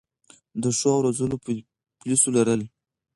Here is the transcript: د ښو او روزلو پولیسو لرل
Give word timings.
د 0.61 0.63
ښو 0.77 0.89
او 0.95 1.03
روزلو 1.05 1.37
پولیسو 2.01 2.29
لرل 2.37 2.61